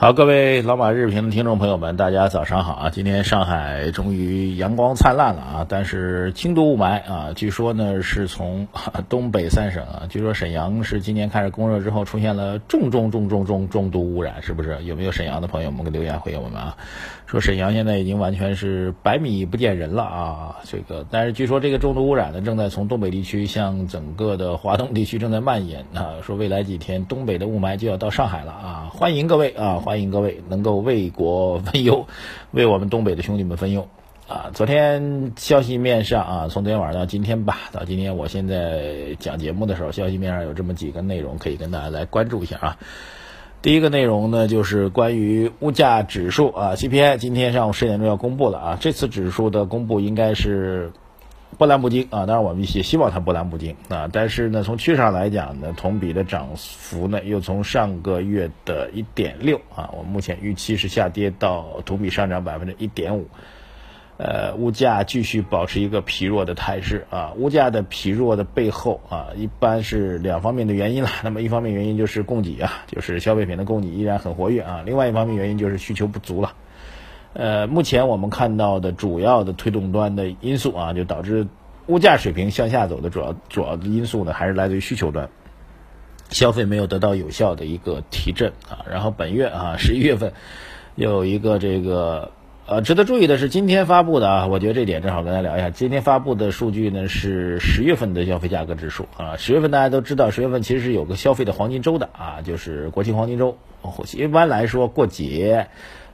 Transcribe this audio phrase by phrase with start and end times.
[0.00, 2.88] 好，各位老马日评的听众朋友们，大家早上好啊！
[2.88, 8.68] 今天上海终于阳光灿烂了啊，但是轻度雾霾啊，据说呢是从
[9.10, 14.80] 东北三省啊，据说沈阳是今年开始供热之后出现了重重重重重重度污染，是不是？
[14.84, 16.76] 有没有沈阳的朋友们给留言回应我们啊？
[17.28, 20.56] 说沈阳现在已经完全是百米不见人了啊！
[20.64, 26.14] 这个，但是据说这个重度污染呢，正在从东北地区向整个的华东地区正在蔓延啊。
[26.22, 28.90] 说未来几天东北的雾霾就要到上海了啊！
[28.90, 29.74] 欢迎各位啊！
[29.84, 32.06] 欢迎各位能够为国分忧，
[32.52, 33.86] 为我们东北的兄弟们分忧
[34.26, 34.48] 啊！
[34.54, 42.78] 昨天消息面上啊，从昨天晚上到今天吧，到今天我现在讲节目的时候，消息面上有这么几个内容可以跟大家来关注一下啊。
[43.60, 50.92] 第一个内容呢，就是关于物价指数啊，CPI 今天上午十点钟要公布了啊，这次指数的公布应该是。
[51.56, 54.08] 波澜不惊啊，当然我们也希望它波澜不惊啊。
[54.12, 63.26] 但是呢，从趋势上来讲呢，同比的涨幅呢，又从上个月的一点六啊，我们目前预期是下跌到同比上涨百分之一点五。
[64.18, 67.32] 呃，物价继续保持一个疲弱的态势啊。
[67.36, 71.08] 物价的疲弱的背后啊，一般是两方面的原因了。
[71.22, 74.82] 那么一方面原因就是供给啊，就是消费品的供给依然很活跃啊。
[74.84, 76.52] 另外一方面原因就是需求不足了。
[77.34, 81.46] 呃，目前我们看到的主要的推动端的因素啊，就导致
[81.86, 85.28] 物价水平向下走的主要主要的因素呢，还是来自于需求端，
[86.30, 88.84] 消费没有得到有效的一个提振啊。
[88.90, 90.32] 然后本月啊，十一月份
[90.96, 92.32] 又有一个这个
[92.68, 95.70] 呃，值得注意的是，今天发布的啊，我觉得这点正好跟大家聊一下。
[95.70, 99.38] 今天发布的数据呢是十月份的消费价格指数啊。
[99.38, 103.56] 十月份大家都知道，十月份其实是有个消费的黄金周的啊，就是国庆黄金周。
[104.12, 105.66] 一般来说过节。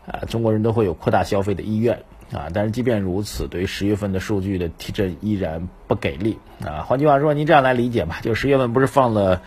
[0.07, 1.99] 啊，中国人都会有扩大消费的意愿
[2.31, 6.85] 啊，但是即便如此，对于十月份的数据的提振依然不给力啊。
[6.87, 9.41] 换句话说，您这样来理解吧，就十月份不是放了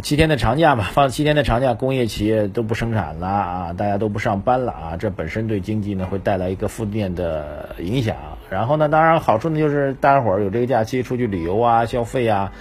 [0.00, 0.88] 七天的长假吧？
[0.90, 8.16] 放七天的长假，工业企业都不生产了啊，大家都不上班了啊，这本身对经济呢会带来一个负面的影响。
[8.48, 12.52] 然后呢，当然好处呢就是大家伙儿有这个假期出去旅游啊、消费啊、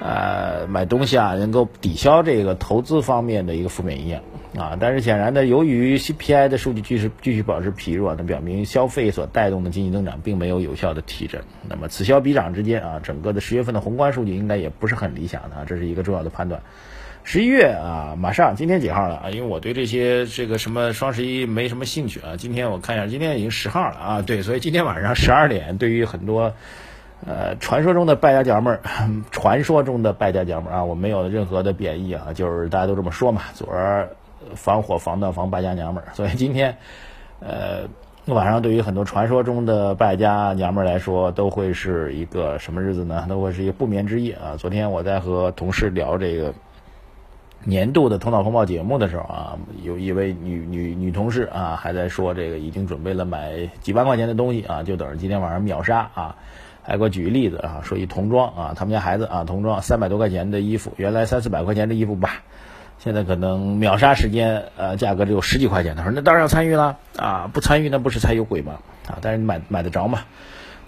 [0.00, 4.20] 呃买东西啊，能够抵消这个投资方面的一个负面影响。
[4.56, 11.42] 啊，但是显然呢，由于 CPI 的数据继续继续保持疲弱，那表明消费所带动的经济增长并没有有效的提振。
[11.68, 16.62] 那么此消彼长之间啊，整个的十月份的宏观数据应该也不是很理想的啊，这是一个重要的判断。
[17.24, 19.30] 十一月啊，马上今天几号了啊？
[19.30, 22.36] 因为我对这些这个什么双十一没什么兴趣啊。
[22.38, 24.22] 今天我看一下，今天已经十号了啊。
[24.22, 26.54] 对，所以今天晚上十二点，对于很多
[27.26, 28.80] 呃传说中的败家娘们儿，
[29.30, 33.42] 传说中的败家娘 们儿啊，我没有任何的贬义啊，就是大家都这么说嘛。
[33.54, 34.08] 昨儿。
[34.54, 36.74] 防火防盗防败家娘们儿，所以今天，
[37.40, 37.80] 呃，
[38.32, 43.26] 晚上对于很多传说中的败家娘们儿来说，都会是一个什么日子呢？
[43.28, 44.56] 都会是一个不眠之夜啊！
[44.56, 46.54] 昨天我在和同事聊这个
[47.64, 56.36] 年度的头脑风暴节目的时候啊，有一位女女女同事啊，还在说这个已经准备了买几万块钱的东西啊，就等着今天晚上秒杀啊！
[56.88, 62.42] 还给我举个例子啊，说一童装啊，他们家孩子啊，童装三百多块钱的衣服，原来三四百块钱的衣服吧。
[62.98, 65.94] 现在可能秒杀时间，呃，价格只有十几块钱。
[65.94, 68.78] 他说：“那当然要参与了啊，不参与那不是才有鬼吗？
[69.06, 70.20] 啊，但是你买买得着吗？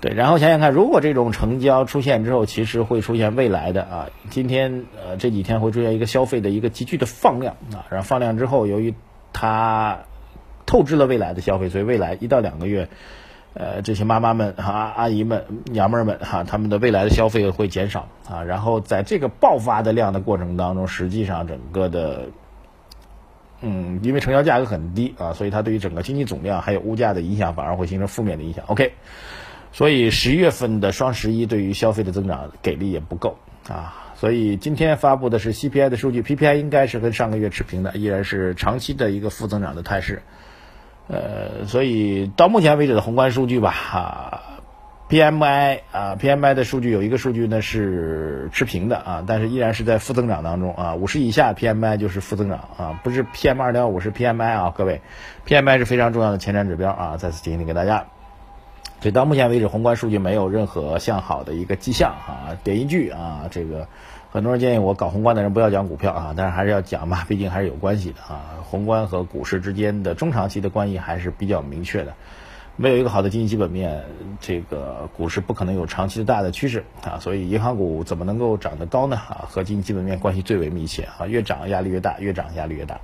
[0.00, 0.14] 对。
[0.14, 8.94] 然后想想看，如果这种成交出现之后，其实会出现未来的啊，今天呃这几天会出现一个消费的一个急剧的放量啊，然后放量之后，由于
[9.34, 10.00] 它
[10.64, 12.88] 透支了未来的消费，所以未来一到两个月。”
[13.52, 18.44] 呃，这些妈妈们哈、阿姨们、娘们儿们哈，他们的未来的消费会减少啊。
[18.44, 22.28] 然后在这个爆发的量的过程当中，实际上整个的，
[23.60, 28.64] 嗯，因为成交价格很低啊，所以它对于整个经济总量还有物价的影响反而会形成负面的影响。
[28.68, 28.92] OK，
[29.72, 33.36] 所以十一月份的双十一对于消费的增长给力也不够
[33.68, 34.12] 啊。
[34.14, 40.22] 所以今天发布的是 CPI 的数据，PPI 应该是跟上个月持平的，依然是长期的一个负增长的态势。
[41.10, 44.42] 呃，所以到目前为止的宏观数据吧，哈
[45.09, 55.01] ，PMI 啊，PMI 的数据有一个数据呢是持平的啊，但是依然是在负增长当中啊，五十以下 PMI 就是负增长啊，不是 PM 二点五是 PMI 啊，各位
[55.47, 58.06] ，PMI 是非常重要的前瞻指标啊，再次提醒给大家。
[59.00, 63.88] 所以到目前为止，宏观数据没有任何向好的一个迹象啊，点一句啊，这个。
[64.32, 68.62] 很多人建议我搞宏观的人不要讲股票啊，但是还是要讲嘛，毕竟还是有关系的啊。
[68.62, 72.14] 宏观和股市之间的中长期的关系还是比较明确的。
[72.76, 74.04] 没有一个好的经济基本面，
[74.38, 77.18] 这个股市不可能有长期的大的趋势啊。
[77.18, 79.16] 所以银行股怎么能够涨得高呢？
[79.16, 83.00] 啊，和经济基本面关系最为密切啊，越涨压力越大，越涨压力越大。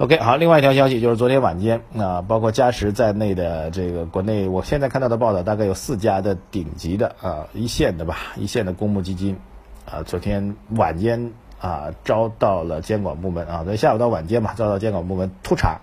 [0.00, 9.36] OK，好，另外一条消息就是昨天晚间啊，包括嘉实在内的这个国内，我现在看到的报道，大概有四家的顶级的啊一线的吧，一线的公募基金
[9.84, 15.80] 啊，昨天晚间啊招到了监管部门啊，在下午到晚间吧，遭到监管部门突查。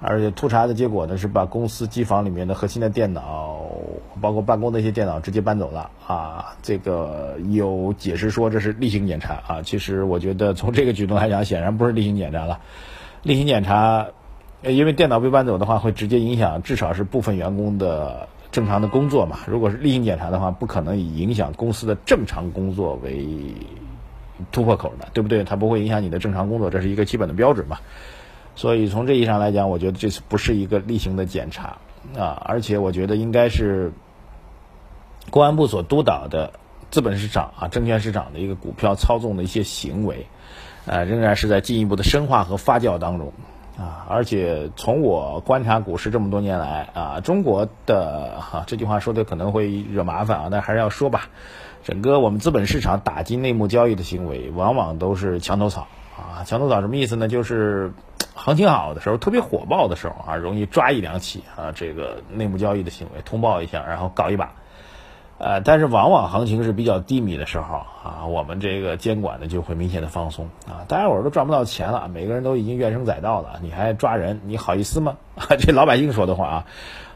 [0.00, 3.66] 而且突查的结果呢，是把公司机房里面的核心的电脑，
[4.20, 6.54] 包括办公的一些电脑直接搬走了啊。
[6.62, 9.62] 这个有解释说这是例行检查啊。
[9.62, 12.60] 其实我觉得从这个举动来讲，显然不是例行检查了。
[13.22, 14.06] 例行检查，
[14.62, 19.40] 因为电脑被搬走的话，会直接影响至少是部分员工的正常的工作嘛。
[19.46, 23.26] 如果是例行检查的话，不可能以影响公司的正常工作为
[24.50, 25.44] 突破口的，对不对？
[25.44, 27.78] 它不会影响你的正常工作，这是一个基本的标准嘛。
[28.56, 31.76] 所以从这意义上来讲，我觉得这次不是一个例行的检查
[32.18, 33.92] 啊，而且我觉得应该是
[35.30, 36.52] 公安部所督导的
[36.90, 40.26] 资本市场啊、证券市场的一个股票操纵的一些行为，
[40.86, 43.32] 呃，仍然是在进一步的深化和发酵当中
[43.78, 44.06] 啊。
[44.08, 51.28] 而且从我观察股市这么多年来啊，中国的哈这句话说的可能会惹麻烦啊，但还是要说吧。
[51.82, 55.86] 整个我们资本市场打击内幕交易的行为，往往都是墙头草
[56.16, 56.44] 啊。
[56.44, 57.28] 墙头草什么意思呢？
[57.28, 57.92] 就是。
[58.32, 64.52] 行情好的时候，特别火爆的时候啊，容易抓一两起啊，这个内幕交易的行为通报一下，然后搞一把。
[65.40, 75.16] 呃，但是往往行情是比较低迷的时候啊，我们这个监管呢就会明显的放松啊，大家伙儿都赚不到钱了，每个人都已经怨声载道了，你还抓人，你好意思吗？
[75.58, 76.66] 这老百姓说的话啊。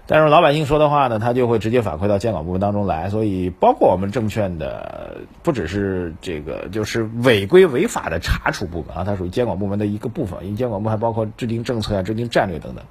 [0.06, 12.84] 但是老百姓说的话呢，他就会直接反馈到监管部门当中来，所以包括我们证券的，不只是这个，就是违规违法的查处部门啊，它属于监管部门的一个部分，因为监管部还包括制定政策啊、制定战略等等，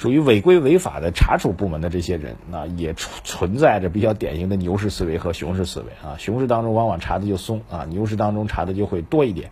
[0.00, 9.50] 属于违规违法的查处部门的这些人那，也存存在着比较典型的牛市思维和熊市思维啊，熊市当中往往查的就松啊，牛市当中查的就会多一点。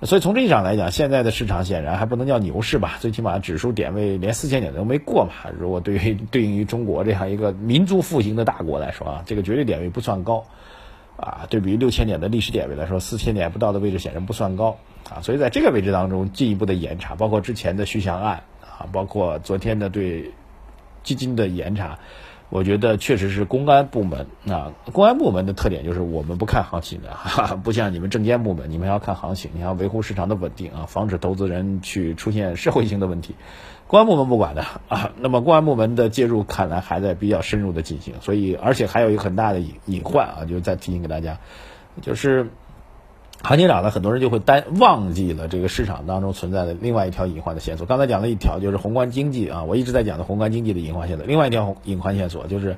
[0.00, 2.96] 所以从这一上来讲，现在的市场显然还不能叫牛市吧？
[3.00, 5.50] 最起码指数点位连四千点都没过嘛。
[5.60, 10.46] 如果对于对应于中国这样一个民族复兴的大国来说啊，这个绝对点位不算高
[11.18, 11.46] 啊。
[11.50, 14.78] 对比于六千点的历史点位来说，四千点不到的位置显然不算高
[15.10, 15.20] 啊。
[15.20, 18.42] 所以在这个位置当中进一步的严查，包括之前的徐翔案
[18.78, 20.32] 啊，包括昨天的对
[21.02, 21.98] 基金的严查。
[22.48, 33.34] 我觉得确实是公安部门啊，公安部门的特点就是我们不看行情的，哈哈，不像你们证监部门，你们要看行情，你要维护市场的稳定啊，防止投资人去出现社会性的问题。
[33.88, 41.40] 公安部门不管的啊，那么公安部门的介入看来还在比较深入的进行，所以而且还有一个很大的隐隐患啊，就再提醒给大家，
[42.00, 42.48] 就是。
[43.46, 47.86] 行情涨了，很多人就会担忘记了这个市场当中存在的另外一条隐患的线索。
[47.86, 51.24] 刚才讲了一条，就是宏观经济啊，我一直在讲的宏观经济的隐患线索。
[51.26, 52.76] 另外一条隐患线索就是，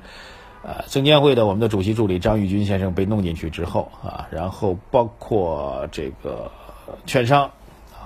[0.61, 6.51] 呃，证监会的我们的主席助理张玉军先生被弄进去之后啊，然后包括这个
[7.07, 7.49] 券商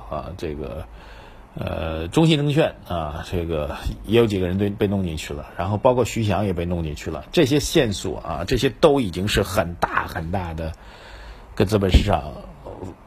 [0.09, 0.85] 啊，这个
[1.55, 3.75] 呃中信证券啊，这个
[4.05, 7.25] 也有几个人被被弄进去了，然后包括徐翔也被弄进去了。
[7.33, 10.71] 这些线索啊，这些都已经是很大很大的
[11.55, 12.31] 跟资本市场。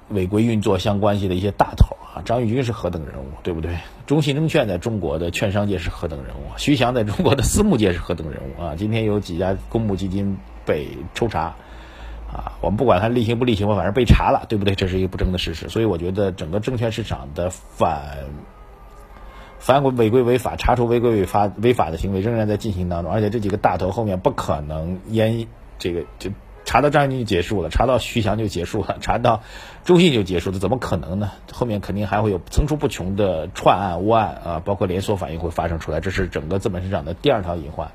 [0.08, 3.76] 违规运作相关系的一些大头啊，张玉军是何等人物，对不对？
[4.06, 8.74] 中信证券在中国的券商界是何等人物，徐翔在中国的私募界是何等人物啊？
[8.76, 11.56] 今天有几家公募基金被抽查，
[12.32, 14.74] 啊，我们不管他例行不例行吧，反正被查了，对不对？
[14.74, 15.68] 这是一个不争的事实。
[15.68, 18.26] 所以我觉得整个证券市场的反
[19.58, 25.46] 反违规违法查处违规违法违法的行为仍然在进行当中，而且这几个大头后面不可能淹
[25.78, 26.30] 这个就。
[26.66, 29.42] 查到张玉军就结束了，查到徐翔就结束了， 查到
[29.84, 31.30] 中信就结束了，怎么可能呢？
[31.52, 37.92] 后面肯定还会有层出不穷的串案、窝案啊，包括连锁反应会发生出来，这是整个资本市场的第二条隐患。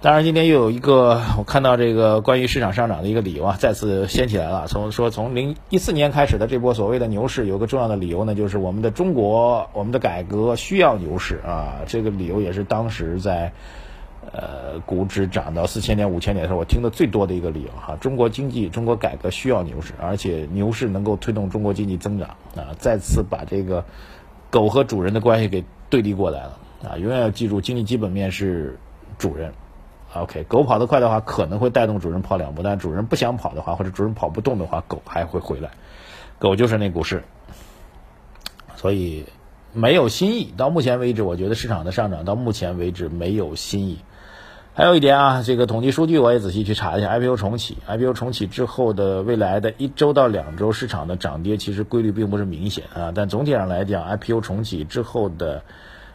[0.00, 4.66] 当然，今天又有一个我看到这个关于市场上涨的一个理由啊，再次掀起来了。
[4.68, 11.80] 从说从零一四年开始的这波所谓的牛市，有个重要的理由呢，就是我们的中国，我们的改革需要牛市啊。
[11.86, 13.52] 这个理由也是当时在。
[14.32, 23.84] 呃，股指涨到四千点、五千点的时候，我听的最多的一个理由哈，中国经济、中国改革需要牛市，而且牛市能够推动中国经济增长啊，再次把这个
[24.50, 26.58] 狗和主人的关系给对立过来了
[26.90, 28.78] 啊，永远要记住，经济基本面是
[29.16, 29.52] 主人
[30.14, 35.70] ，OK，狗跑得快的话，可能会带动主人跑两步，但主人不想跑的话，或者主人跑不动的话，狗还会回来，
[36.38, 37.24] 狗就是那股市，
[38.76, 39.24] 所以
[39.72, 40.52] 没有新意。
[40.56, 43.98] 到目前为止，我觉得市场的上涨到目前为止没有新意。
[44.74, 55.64] 还有一点啊，这个统计数据我也仔细去查一下，IPO 重启，IPO 重启之后的未来的一周到两周市场的涨跌其实规律并不是明显啊，但总体上来讲，IPO 重启之后的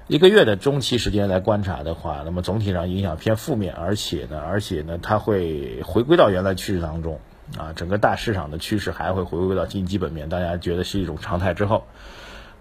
[0.07, 7.19] 一个月的中期时间来观察的话，那么总体上影响偏负面，而且呢，而且呢，它会回归到原来趋势当中
[7.57, 11.83] 啊，整个大市场的趋势还会回归到经基本面，大家觉得是一种常态之后。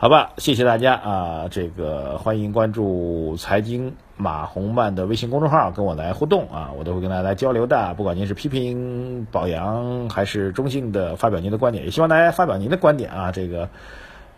[0.03, 1.47] 好吧，谢谢大家啊！
[1.49, 7.95] 这个欢迎关注财经马红曼的微信公众号，跟我来互动啊，我都会跟大家来交流的。
[7.95, 13.31] 不管您是批评表扬，还是中性的发表您的观点，也希望大家发表您的观点啊。
[13.31, 13.69] 这个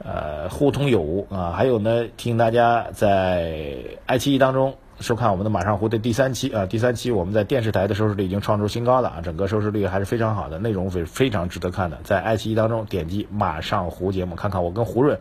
[0.05, 1.53] 呃互通有无啊。
[1.57, 12.01] 还有呢，提醒大家在爱奇艺当中收看我们的马上湖的第三期啊，第三期我们在电视台的收视率已经创出新高了啊，整个收视率还是非常好的，内容非非常值得看的。
[12.05, 15.19] 在爱奇艺当中点击马上湖节目，看看我跟胡润。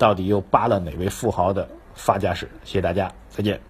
[0.00, 2.48] 到底又扒了哪位富豪的发家史？
[2.64, 3.60] 谢谢大家，再见。